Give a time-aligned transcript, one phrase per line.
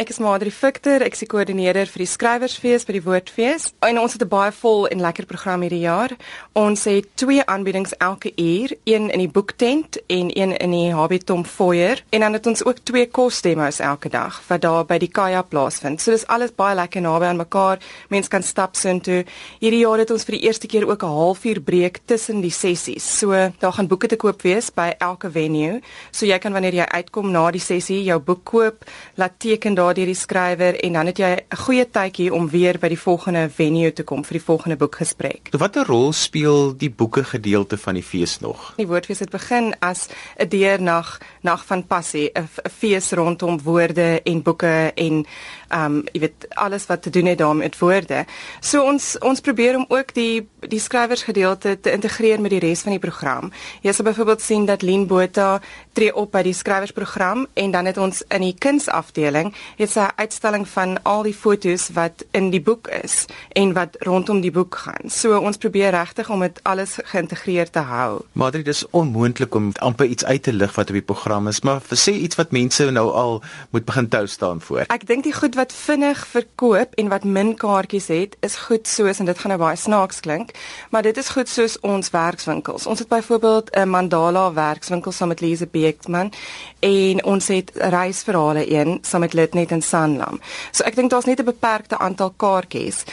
[0.00, 3.66] Ek is Madri Victor, ek is koördineerder vir die skrywersfees by die Woordfees.
[3.84, 6.16] En ons het 'n baie vol en lekker program hierdie jaar.
[6.54, 11.44] Ons het twee aanbiedings elke uur, een in die boektent en een in die Habitom
[11.44, 12.02] foyer.
[12.12, 16.00] En dan het ons ook twee kosdemos elke dag wat daar by die Kaya plaasvind.
[16.00, 17.78] So dis alles baie lekker naby aan mekaar.
[18.08, 19.24] Mense kan stap soontoe.
[19.60, 23.18] Hierdie jaar het ons vir die eerste keer ook 'n halfuur breek tussen die sessies.
[23.18, 25.82] So daar gaan boeke te koop wees by elke venue.
[26.10, 28.84] So jy kan wanneer jy uitkom na die sessie jou boek koop,
[29.16, 32.78] laat teken daar deur die skrywer en dan het jy 'n goeie tydjie om weer
[32.78, 35.48] by die volgende venue te kom vir die volgende boekgesprek.
[35.52, 38.72] So watter rol speel die boeke gedeelte van die fees nog?
[38.76, 40.08] Die woordfees het begin as
[40.38, 45.26] 'n deernag, nag van passie, 'n fees rondom woorde en boeke en
[45.74, 48.24] um jy weet alles wat te doen het daarmee met woorde.
[48.60, 52.92] So ons ons probeer om ook die die skrywersgedeelte te integreer met die res van
[52.96, 53.52] die program.
[53.84, 55.60] Jy sal byvoorbeeld sien dat Lien Botha
[55.92, 60.16] tree op by die skrywersprogram en dan het ons in die kunsafdeling het sy 'n
[60.16, 64.74] uitstalling van al die fotos wat in die boek is en wat rondom die boek
[64.74, 65.10] gaan.
[65.10, 68.22] So ons probeer regtig om dit alles geïntegreer te hou.
[68.32, 71.60] Maar dit is onmoontlik om amper iets uit te lig wat op die program is,
[71.60, 74.84] maar sê iets wat mense nou al moet begin tou staan voor.
[74.88, 79.18] Ek dink die goed wat vinnig verkoop en wat min kaartjies het, is goed soos
[79.20, 80.54] en dit gaan nou baie snaaks klink,
[80.90, 82.86] maar dit is goed soos ons werkswinkels.
[82.88, 86.32] Ons het byvoorbeeld 'n Mandala werkswinkel saam met Lise Beekman
[86.80, 90.40] en ons het reisverhale een saam met Litnet en Sanlam.
[90.72, 93.04] So ek dink daar's net 'n beperkte aantal kaartjies.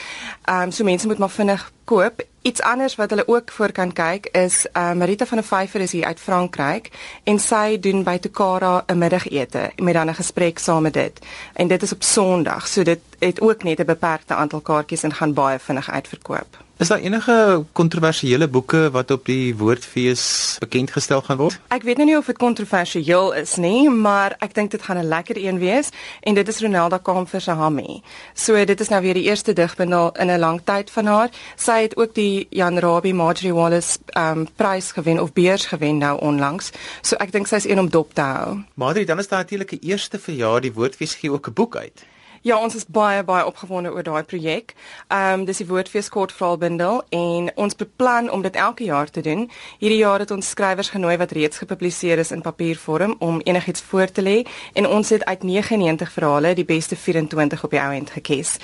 [0.45, 2.25] Ehm um, so mense moet maar vinnig koop.
[2.47, 5.91] Iets anders wat hulle ook voor kan kyk is uh, Marita van der Vyver is
[5.91, 6.91] hier uit Frankryk
[7.23, 11.19] en sy doen by Tokara 'n middagete met dan 'n gesprek saam met dit.
[11.53, 15.13] En dit is op Sondag, so dit het ook net 'n beperkte aantal kaartjies en
[15.13, 16.65] gaan baie vinnig uitverkoop.
[16.77, 21.55] Is daar enige kontroversiële boeke wat op die woordfees bekend gestel gaan word?
[21.73, 25.07] Ek weet nou nie of dit kontroversieel is nie, maar ek dink dit gaan 'n
[25.09, 25.89] lekker een wees
[26.21, 28.01] en dit is Ronelda Kamfer se Hammy.
[28.33, 31.29] So dit is nou weer die eerste digbundel in 'n lang tyd van haar.
[31.55, 36.19] Sy het ook die Jan Rabie Marjorie Wallace um prys gewen of beurs gewen nou
[36.19, 36.71] onlangs.
[37.01, 38.63] So ek dink sy is een om dop te hou.
[38.73, 42.05] Marjorie, dan is daar natuurlik 'n eerste verjaar die woordfees gee ook 'n boek uit.
[42.41, 44.73] Ja, ons is baie baie opgewonde oor daai projek.
[45.07, 49.47] Ehm um, dis die Woordfees kortverhaalbundel en ons beplan om dit elke jaar te doen.
[49.79, 54.11] Hierdie jaar het ons skrywers genooi wat reeds gepubliseer is in papiervorm om enigiets voor
[54.11, 58.09] te lê en ons het uit 99 verhale die beste 24 op die ou end
[58.09, 58.57] gekies.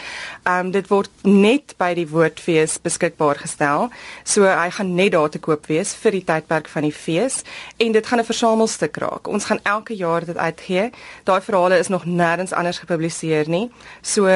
[0.44, 3.90] Ehm um, dit word net by die Woordfees beskikbaar gestel.
[4.24, 7.42] So hy gaan net daar te koop wees vir die tydperk van die fees
[7.78, 9.28] en dit gaan 'n versamelstuk raak.
[9.28, 10.92] Ons gaan elke jaar dit uitgee.
[11.24, 13.63] Daai verhale is nog nêrens anders gepubliseer nie.
[14.02, 14.28] So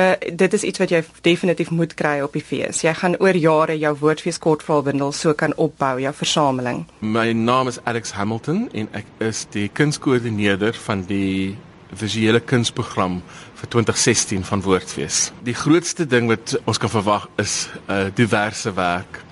[0.44, 2.82] dit is iets wat jy definitief moet kry op die fees.
[2.86, 6.86] Jy gaan oor jare jou woordfees kortverhaalbundel so kan opbou jou versameling.
[7.00, 11.58] My naam is Alex Hamilton en ek is die kunskoördineerder van die
[11.96, 13.22] visuele kunsprogram
[13.58, 15.32] vir 2016 van Woordfees.
[15.48, 19.24] Die grootste ding wat ons kan verwag is 'n uh, diverse werk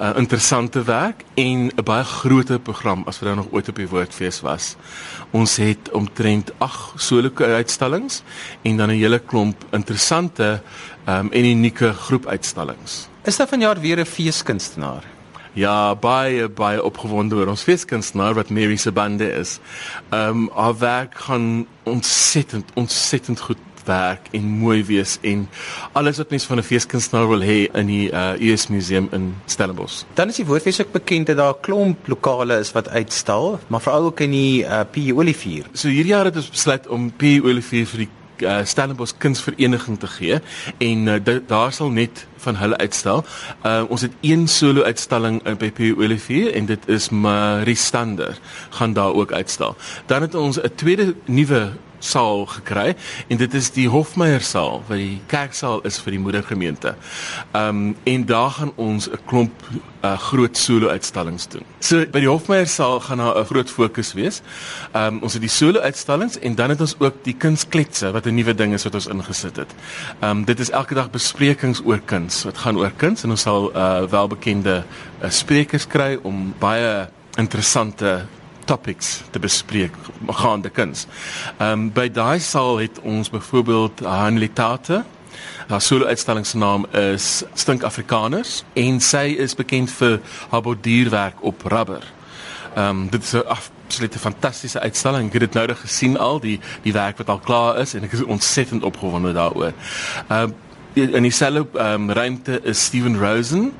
[0.00, 3.88] uh, interessante werk en 'n baie groter program as wat daar nog ooit op die
[3.88, 4.76] Woordfees was.
[5.30, 8.22] Ons het omtrent 8 solo uitstallings
[8.62, 10.62] en dan 'n hele klomp interessante
[11.08, 13.08] um, en unieke groepuitstallings.
[13.22, 15.04] Is daar vanjaar weer 'n feeskunstenaar?
[15.52, 19.58] Ja, baie baie opgewonde oor ons feeskunstenaar wat Mary se bande is.
[20.08, 23.58] Ehm um, haar werk gaan ontsettend ontsettend goed
[23.90, 25.48] werk en mooi wees en
[25.98, 30.04] alles wat mens van 'n feeskunstenaar wil hê in die uh, US Museum in Stellenbosch.
[30.14, 33.80] Dan is die woordfees ook bekend dat daar 'n klomp lokale is wat uitstal, maar
[33.80, 35.64] veral ook in die uh, P Olivier.
[35.72, 38.10] So hierdie jaar het ons besluit om P Olivier vir die
[38.42, 40.40] uh, Stellenbosch Kunsvereniging te gee
[40.78, 43.24] en uh, daar sal net van hulle uitstal.
[43.66, 48.38] Uh, ons het een solo uitstalling in by P Olivier en dit is Marie Stander
[48.70, 49.76] gaan daar ook uitstal.
[50.06, 52.94] Dan het ons 'n tweede nuwe saal gekry
[53.28, 56.96] en dit is die Hofmeyer saal wat die kerksaal is vir die moedergemeente.
[57.52, 59.52] Ehm um, en daar gaan ons 'n klomp
[60.04, 61.64] uh, groot solo uitstallings doen.
[61.78, 64.42] So by die Hofmeyer saal gaan daar 'n groot fokus wees.
[64.92, 68.26] Ehm um, ons het die solo uitstallings en dan het ons ook die kunskletse wat
[68.26, 69.74] 'n nuwe ding is wat ons ingesit het.
[70.20, 72.42] Ehm um, dit is elke dag besprekings oor kuns.
[72.42, 74.84] Dit gaan oor kuns en ons sal uh, welbekende
[75.22, 78.26] uh, sprekers kry om baie interessante
[78.70, 79.96] topics te bespreek
[80.42, 81.06] gaande kuns.
[81.58, 85.02] Ehm um, by daai saal het ons byvoorbeeld Hanlitate.
[85.70, 90.18] Haar solo uitstalling se naam is Stink Afrikaners en sy is bekend vir
[90.50, 92.06] haar borduurwerk op rubber.
[92.74, 95.26] Ehm um, dit is 'n absolute fantastiese uitstalling.
[95.26, 98.04] Ek het dit nou reg gesien al die die werk wat al klaar is en
[98.04, 99.72] ek is ontsettend opgewonde daaroor.
[100.28, 100.54] Ehm um,
[100.92, 103.72] in dieselfde um, ruimte is Steven Rosen,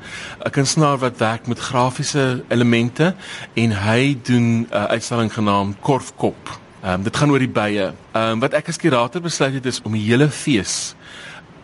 [0.43, 3.15] 'n kunstenaar wat werk met grafiese elemente
[3.53, 7.91] en hy doen 'n uh, uitstalling genaamd Korfkop Ehm um, dit gaan oor die bye.
[8.11, 10.95] Ehm um, wat ek as kurator besluit het is om die hele fees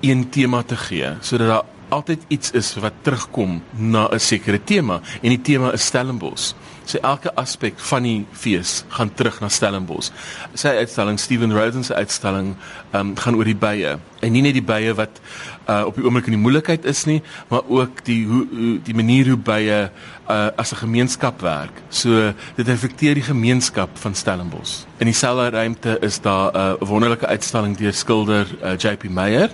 [0.06, 5.02] een tema te gee sodat daar altyd iets is wat terugkom na 'n sekere tema
[5.22, 6.54] en die tema is Stellenbosch.
[6.88, 10.08] So elke aspek van die fees gaan terug na Stellenbosch.
[10.56, 12.54] Sy uitstalling Steven Rosen se uitstalling
[12.96, 15.20] um, gaan oor die bye en nie net die bye wat
[15.68, 17.20] uh, op die oomblik in die moeilikheid is nie,
[17.52, 21.84] maar ook die hoe, hoe die manier hoe bye uh, as 'n gemeenskap werk.
[21.90, 24.88] So dit reflekteer die gemeenskap van Stellenbosch.
[24.98, 29.50] In dieselfde ruimte is daar 'n uh, wonderlike uitstalling deur skilder uh, JP Meyer.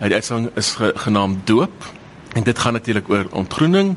[0.00, 1.92] Uh, die uitstalling is ge genaamd Doop
[2.32, 3.96] en dit gaan natuurlik oor ontgroening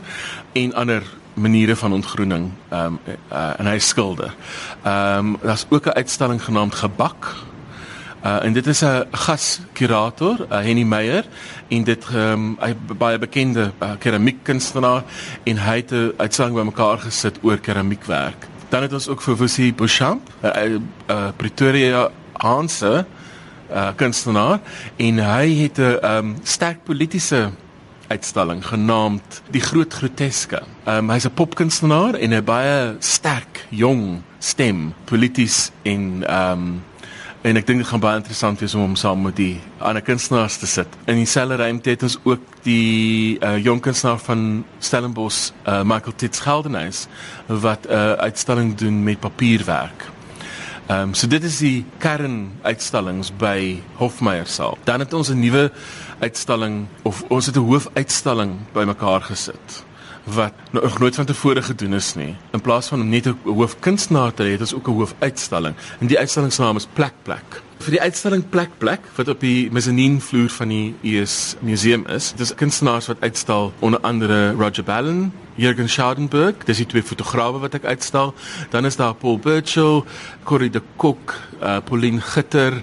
[0.53, 1.03] en ander
[1.33, 2.51] maniere van ontgroening.
[2.69, 2.99] Ehm um,
[3.31, 4.33] uh, en hy skilder.
[4.83, 7.35] Ehm um, daar's ook 'n uitstalling genaamd Gebak
[8.23, 11.25] Uh, en dit is 'n gaskurator, uh, Henny Meyer,
[11.67, 15.03] en dit um, hy baie bekende uh, keramiekkunstenaar
[15.43, 18.47] en hy het 'n uitstalling bymekaar gesit oor keramiekwerk.
[18.69, 23.05] Dan het ons ook vir Vusi Bouchamp, 'n uh, uh, Pretoria Hanse
[23.71, 24.59] uh, kunstenaar
[24.95, 27.51] en hy het 'n um, sterk politieke
[28.07, 30.63] uitstalling genaamd Die Groot Groteske.
[30.87, 36.81] Um, hy's 'n popkunstenaar en 'n baie sterk jong stem, polities en ehm um,
[37.43, 40.55] En ek dink dit gaan baie interessant wees om hom saam met die ander kunstenaars
[40.61, 40.87] te sit.
[41.11, 46.39] In dieselfde ruimte het ons ook die uh, jong kunstenaar van Stellenbosch, uh, Michael Tits
[46.39, 47.07] Geldenhuis,
[47.47, 50.07] wat 'n uh, uitstalling doen met papierwerk.
[50.87, 54.77] Ehm um, so dit is die kern uitstallings by Hofmeyer saal.
[54.83, 55.71] Dan het ons 'n nuwe
[56.19, 59.85] uitstalling of ons het 'n hoofuitstalling bymekaar gesit
[60.23, 62.35] wat nog nooit van tevore gedoen is nie.
[62.51, 65.75] In plaas van om net 'n hoofkunstenaar te hê, het ons ook 'n hoofuitstalling.
[65.99, 67.61] En die uitstalling se naam is Plek Plek.
[67.83, 72.29] Vir die uitstalling Plek Plek wat op die mezzanine vloer van die US museum is,
[72.39, 77.75] dis kunstenaars wat uitstal onder andere Roger Ballen, Jürgen Schadenberg, dis die twee fotograwe wat
[77.75, 78.31] ek uitstal.
[78.71, 80.05] Dan is daar Paul Burchill,
[80.47, 82.79] Corrie de Kok, uh, Pauline Gitter,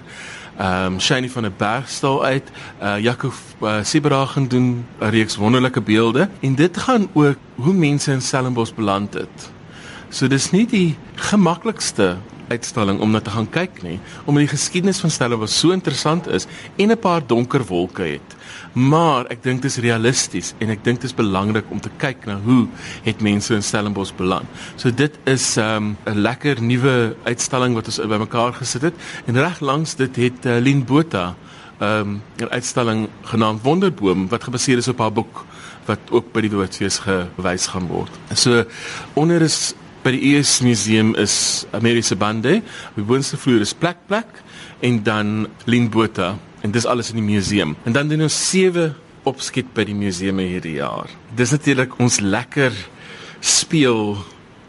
[0.59, 2.51] ehm um, Shiny van 'n bergstal uit.
[2.77, 8.11] Uh Jaco uh, Sibragen doen 'n reeks wonderlike beelde en dit gaan ook hoe mense
[8.11, 9.49] in Stellenbosch beland het.
[10.09, 12.17] So dis nie die gemaklikste
[12.51, 16.47] uitstalling om na te gaan kyk nie, omdat die geskiedenis van Stellenbosch so interessant is
[16.77, 18.37] en 'n paar donker wolke het
[18.73, 22.25] maar ek dink dit is realisties en ek dink dit is belangrik om te kyk
[22.29, 22.65] na hoe
[23.05, 24.47] het mense in Stellenbosch beland.
[24.79, 28.95] So dit is 'n um, lekker nuwe uitstalling wat ons bymekaar gesit het
[29.25, 31.35] en reg langs dit het uh, Lien Botha
[31.79, 35.45] um, 'n uitstalling genaamd Wonderboom wat gebaseer is op haar boek
[35.85, 38.11] wat ook by die Woordfees gewys gaan word.
[38.33, 38.63] So
[39.13, 42.61] onder is by die ES museum is Amerise bande,
[42.95, 44.41] die boonste vloer is plek plek
[44.81, 47.75] en dan Lien Botha En dis alles in die museum.
[47.83, 48.91] En dan doen ons sewe
[49.25, 51.09] opskiet by die museum hierdie jaar.
[51.37, 52.75] Dis natuurlik ons lekker
[53.41, 54.19] speel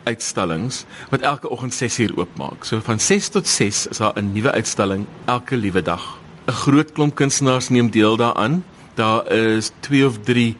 [0.09, 0.83] uitstallings
[1.13, 2.65] wat elke oggend 6uur oopmaak.
[2.65, 6.19] So van 6 tot 6 is daar 'n nuwe uitstalling elke liewe dag.
[6.49, 8.65] 'n Groot klomp kunstenaars neem deel daaraan.
[8.95, 10.57] Daar is 2 of 3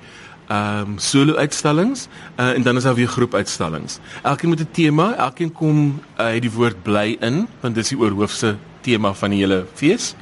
[0.53, 3.99] ehm um, solo uitstallings uh, en dan is daar weer groep uitstallings.
[4.23, 7.99] Elkeen met 'n tema, elkeen kom uh, het die woord bly in want dis die
[7.99, 10.15] oorhoofse tema van die hele fees.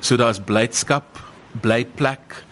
[0.00, 1.18] So daar's blydskap,
[1.60, 2.44] bly plek,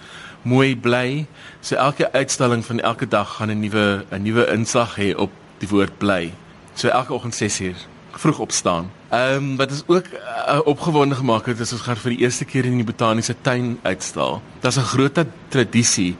[0.42, 1.26] mooi bly.
[1.60, 5.68] So elke uitstalling van elke dag gaan 'n nuwe 'n nuwe inslag hê op die
[5.68, 6.32] woord bly.
[6.74, 7.76] So elke oggend 6uur
[8.10, 8.90] vroeg opstaan.
[9.08, 12.44] Ehm um, wat is ook uh, opgewonde gemaak het is ons gaan vir die eerste
[12.44, 14.42] keer in die botaniese tuin uitstal.
[14.60, 16.16] Daar's 'n groot tradisie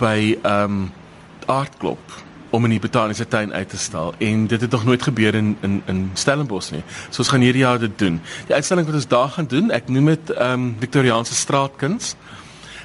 [0.00, 0.90] by ehm um,
[1.50, 2.18] aardklop
[2.50, 5.56] om in die botaniese tuin uit te stal en dit het nog nooit gebeur in
[5.66, 6.82] in in Stellenbosch nie.
[7.10, 8.20] So ons gaan hierdie jaar dit doen.
[8.46, 12.14] Die uitstalling wat ons daar gaan doen, ek noem dit ehm um, Victoriaanse straatkuns.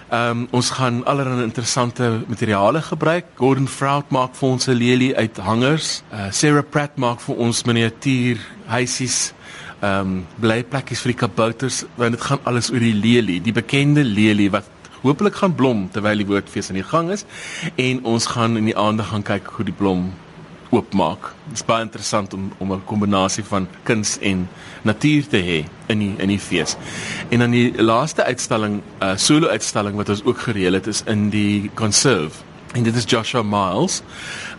[0.10, 3.25] Ehm um, ons gaan allerlei interessante materiale gebruik.
[3.36, 6.03] Gordon Fraud maak vir ons 'n lelie uit hangers.
[6.13, 9.34] Uh, Sarah Pratt maak vir ons miniatuur huisies.
[9.81, 14.03] Ehm um, blyplekkies vir die kabouters want dit gaan alles oor die lelie, die bekende
[14.03, 14.75] lelie wat
[15.05, 17.25] hopelik gaan blom terwyl die woordfees aan die gang is
[17.81, 20.07] en ons gaan in die aande gaan kyk hoe die blom
[20.74, 21.29] oopmaak.
[21.50, 24.47] Dit is baie interessant om om 'n kombinasie van kuns en
[24.81, 26.75] natuur te hê in die in die fees.
[27.29, 30.88] En dan die laaste uitstalling, 'n uh, eh, solo uitstalling wat ons ook gereël het
[30.88, 34.01] is in die Conserve En dit is Joshua Miles,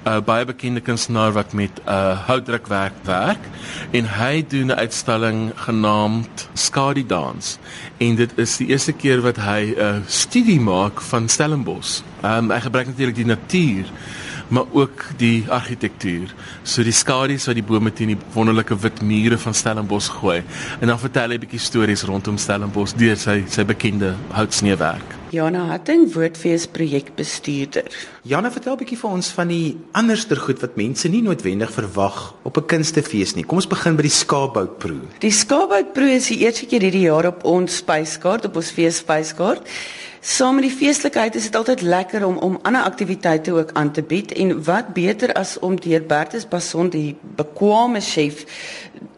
[0.05, 3.45] 'n uh, baie bekende kunstenaar wat met 'n uh, houtdrukwerk werk
[3.91, 7.59] en hy doen 'n uitstalling genaamd Skadi Dans.
[7.97, 12.01] En dit is die eerste keer wat hy 'n uh, studie maak van Stellenbosch.
[12.25, 13.85] Um, hy gebruik natuurlik die natuur
[14.49, 16.35] maar ook die argitektuur.
[16.63, 20.43] So die skadu's wat die bome teen die wonderlike wit mure van Stellenbosch gooi.
[20.81, 25.16] En dan vertel hy 'n bietjie stories rondom Stellenbosch deur sy sy bekende houtsneewerk.
[25.35, 27.89] Jana Hatting, Woordfees projekbestuurder.
[28.23, 32.35] Jana, vertel 'n bietjie vir ons van die anderster goed wat mense nie noodwendig verwag
[32.45, 33.43] op 'n kunstefees nie.
[33.43, 35.01] Kom ons begin by die skaapboutproe.
[35.19, 39.67] Die skaapboutproe is die eerste keer hierdie jaar op ons spyskaart, op ons feesspyskaart.
[40.21, 44.03] Saam met die feeslikheid is dit altyd lekker om om ander aktiwiteite ook aan te
[44.03, 48.45] bied en wat beter as om deur Bertus Bason die bekwame chef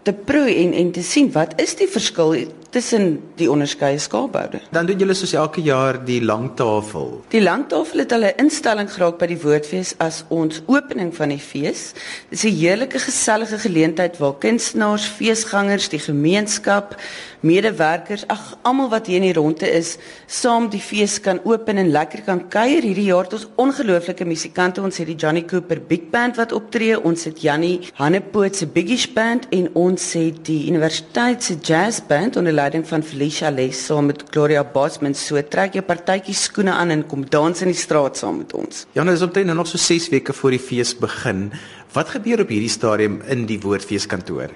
[0.03, 2.35] te proe en en te sien wat is die verskil
[2.71, 4.61] tussen die onderskeie skaapboude.
[4.75, 7.23] Dan doen julle soos elke jaar die lang tafel.
[7.33, 11.41] Die lang tafel het hulle instelling geraak by die Woordfees as ons opening van die
[11.41, 11.93] fees.
[12.31, 16.97] Dis 'n heerlike gesellige geleentheid waar kunstenaars, feesgangers, die gemeenskap,
[17.41, 19.97] medewerkers, ag almal wat hier in die ronde is,
[20.27, 22.83] saam die fees kan open en lekker kan kuier.
[22.83, 24.83] Hierdie jaar het ons ongelooflike musikante.
[24.83, 27.01] Ons het die Johnny Cooper Big Band wat optree.
[27.01, 32.37] Ons het Jannie Hannepoot se Biggie Band en ons het die Universiteit se Jazz Band
[32.37, 35.15] onder leiding van Felicia Les saam met Gloria Bosman.
[35.15, 38.87] So trek jy partytjie skoene aan en kom dans in die straat saam met ons.
[38.99, 41.49] Jan, is omtrent nou nog so 6 weke voor die fees begin.
[41.95, 44.55] Wat gebeur op hierdie stadium in die Woordfeeskantoor?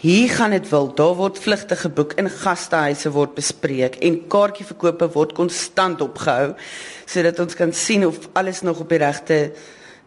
[0.00, 0.90] Hier gaan dit wil.
[0.96, 6.52] Daar word vlugte geboek in gastehuise word bespreek en kaartjieverkope word konstant opgehou
[7.06, 9.40] sodat ons kan sien of alles nog op die regte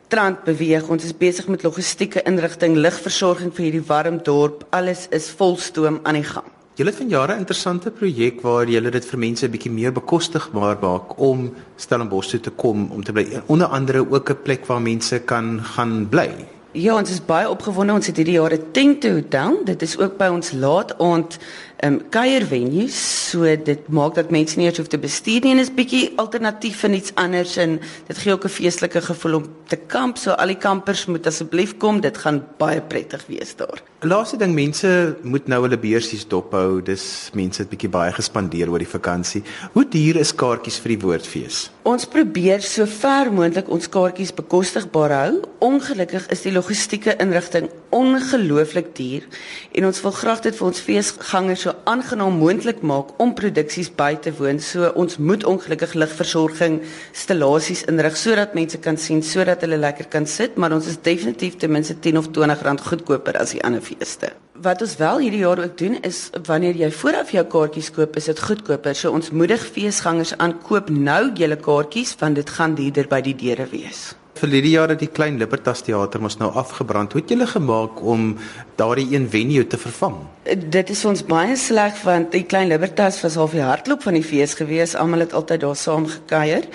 [0.10, 0.90] trant beweeg.
[0.90, 4.66] Ons is besig met logistieke inrigting, ligversorging vir hierdie warm dorp.
[4.74, 6.59] Alles is volstoom aan die gang.
[6.80, 9.92] Julle het van jare 'n interessante projek waar julle dit vir mense 'n bietjie meer
[9.92, 13.42] bekostigbaar maak om Stellenbosch toe te kom om te bly.
[13.46, 16.30] Onder andere ook 'n plek waar mense kan gaan bly.
[16.72, 17.94] Ja, ons is baie opgewonde.
[17.94, 19.62] Ons het hierdie jaar 'n tent hotel.
[19.66, 21.38] Dit is ook by ons laat aand
[21.80, 22.98] ehm um, kuier venues.
[23.30, 26.82] So dit maak dat mense nie eers hoef te bestuur nie en is bietjie alternatief
[26.84, 30.18] vir iets anders en dit gee ook 'n feestelike gevoel om te kamp.
[30.18, 32.02] So al die kampers moet asseblief kom.
[32.02, 33.80] Dit gaan baie prettig wees daar.
[34.02, 36.82] Laaste ding mense moet nou hulle beursies dophou.
[36.82, 39.44] Dis mense het bietjie baie gespandeer oor die vakansie.
[39.74, 41.70] Hoe duur is kaartjies vir die woordfees?
[41.84, 45.42] Ons probeer so ver moontlik ons kaartjies bekostigbaar hou.
[45.60, 49.26] Ongelukkig is die logistieke inrigting ongelooflik duur
[49.72, 54.14] en ons wil graag dit vir ons feesgangers so aangenaam moontlik maak om produksies by
[54.22, 54.60] te woon.
[54.60, 56.80] So ons moet ongelukkig ligversorging
[57.14, 61.58] installasies inrig sodat mense kan sien sodat hulle lekker kan sit, maar ons is definitief
[61.58, 64.34] ten minste 10 of 20 rand goedkoper as die ander feeste.
[64.60, 68.28] Wat ons wel hierdie jaar ook doen is wanneer jy vooraf jou kaartjies koop, is
[68.28, 68.96] dit goedkoper.
[68.96, 73.38] So ons moedig feesgangers aan koop nou julle kaartjies want dit gaan duurder by die
[73.40, 74.10] deure wees.
[74.40, 77.12] Vir hierdie jaar het die Klein Libertas Theater mos nou afgebrand.
[77.12, 78.38] Hoe het julle gemaak om
[78.80, 80.16] daardie een venue te vervang?
[80.48, 84.24] Dit is ons baie sleg want die Klein Libertas was half die hartklop van die
[84.24, 84.96] fees gewees.
[84.96, 86.70] Almal het altyd daar saam gekuier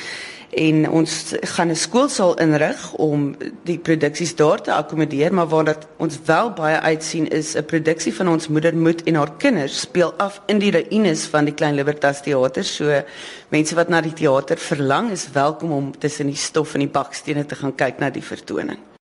[0.55, 5.87] en ons gaan 'n skoolsaal inrig om die produksies daar te akkommodeer maar waar dat
[5.97, 10.13] ons wel baie uitsien is 'n produksie van ons moeder moed en haar kinders speel
[10.17, 12.65] af in die ruïnes van die Klein Libertas Theater.
[12.65, 13.03] So
[13.49, 17.47] mense wat na die teater verlang is welkom om tussen die stof en die bakstene
[17.47, 18.79] te gaan kyk na die vertoning